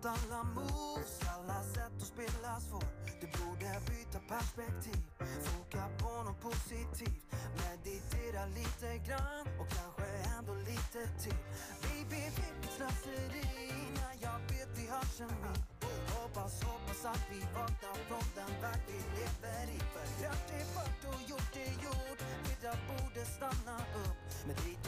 [0.00, 2.84] att alla moves, alla sätt att spela svår
[3.20, 5.02] Du borde byta perspektiv,
[5.44, 7.24] foka på något positivt.
[7.62, 10.06] Meditera lite grann och kanske
[10.38, 11.40] ändå lite till.
[11.82, 15.54] Baby, vilket slöseri när jag vet vi har kemi.
[16.14, 19.78] Hoppas, hoppas att vi vaknar från den värld vi lever i.
[19.92, 22.20] För rört är fört och gjort är gjort.
[22.48, 24.18] Middag borde stanna upp.
[24.46, 24.86] Men DJ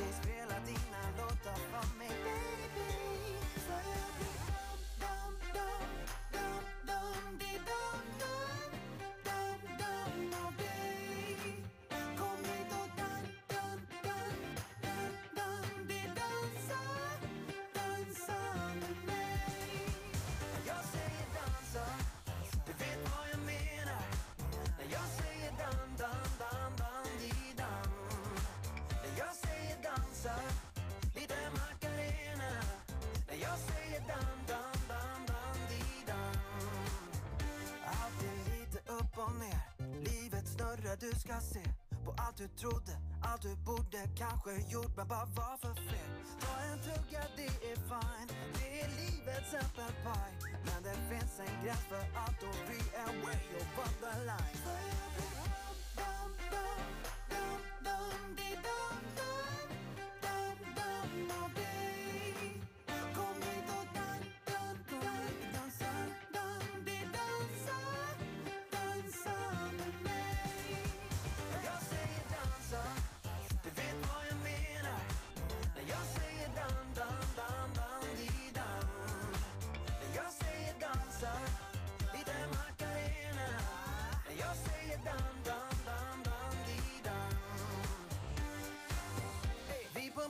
[40.91, 41.65] Livet du ska se.
[42.05, 46.11] På allt du trodde, allt du borde kanske gjort Men bara var för fel.
[46.41, 48.29] Ta en tugga, det är fine.
[48.55, 50.33] Det är livets äppelpaj
[50.67, 53.41] Men det finns en gräns för allt och vi är way
[53.85, 55.10] of the line.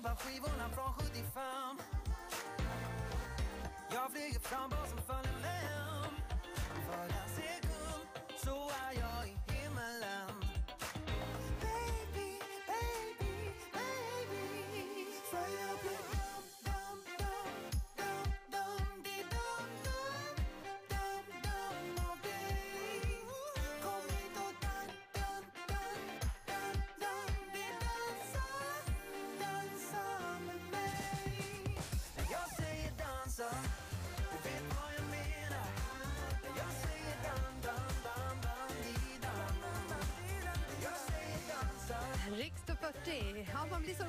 [0.01, 1.79] Hey, pumpar skivorna från 75
[3.93, 5.71] Jag flyger fram, basen faller med
[43.05, 43.47] 40.
[43.53, 44.05] Ja, man blir så...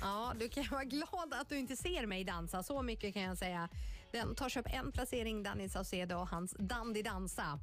[0.00, 2.62] Ja, du kan vara glad att du inte ser mig dansa.
[2.62, 3.68] Så mycket kan jag säga.
[4.12, 7.58] Den tar upp en placering, Danny Saucedo och hans Dandy dansa.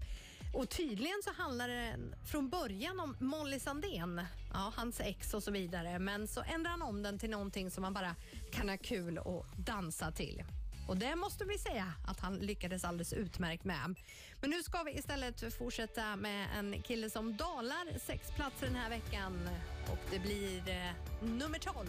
[0.53, 5.51] Och tydligen så handlar den från början om Molly Sandén, ja, hans ex och så
[5.51, 5.99] vidare.
[5.99, 8.15] Men så ändrar han om den till någonting som man bara
[8.51, 10.43] kan ha kul och dansa till.
[10.89, 13.95] Och det måste vi säga att han lyckades alldeles utmärkt med.
[14.41, 18.89] Men nu ska vi istället fortsätta med en kille som dalar sex platser den här
[18.89, 19.49] veckan.
[19.91, 20.91] Och det blir eh,
[21.21, 21.85] nummer 12.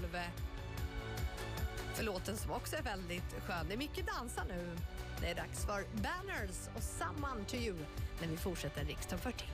[1.94, 3.66] För låten som också är väldigt skön.
[3.68, 4.76] Det är mycket dansa nu.
[5.20, 7.76] Det är dags för Banners och Someone to you
[8.20, 9.44] när vi fortsätter Riksdag 40.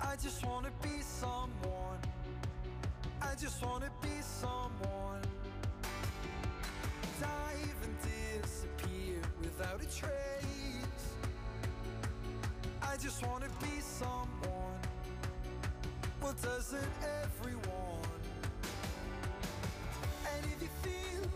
[0.00, 2.05] I just wanna be someone.
[3.28, 5.22] I just want to be someone.
[7.20, 7.96] Dive and
[8.42, 11.06] disappear without a trace.
[12.82, 14.80] I just want to be someone.
[16.22, 16.88] Well, doesn't
[17.24, 18.00] everyone?
[20.34, 21.30] And if you feel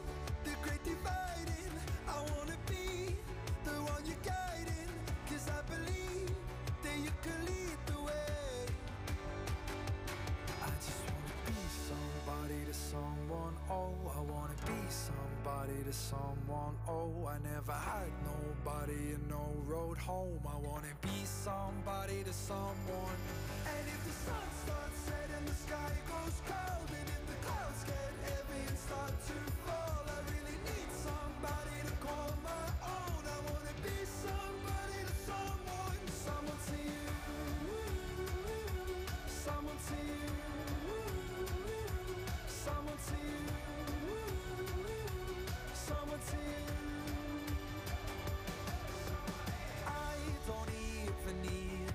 [15.70, 16.75] somebody to someone.
[16.88, 20.41] Oh, I never had nobody and no road home.
[20.47, 23.18] I wanna be somebody to someone.
[23.66, 26.79] And if the sun starts setting, the sky goes cold.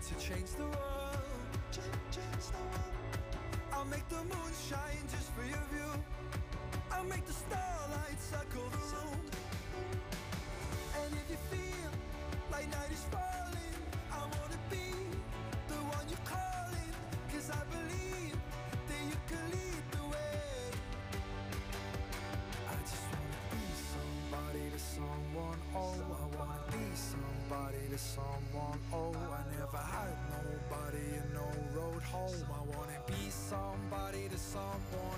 [0.05, 1.17] to change the world.
[1.71, 2.93] Change the world.
[3.73, 5.93] I'll make the moon shine just for your view.
[6.91, 9.19] I'll make the starlight circle the room.
[11.01, 11.89] And if you feel
[12.51, 13.77] like night is falling,
[14.11, 14.93] I wanna be
[15.69, 16.91] the one you're calling.
[17.33, 18.37] Cause I believe
[18.87, 20.69] that you can lead the way.
[22.69, 25.97] I just wanna be somebody to someone, oh.
[26.13, 29.24] I wanna be somebody to someone, oh
[32.15, 32.47] home.
[32.53, 35.14] I wanna be somebody to someone.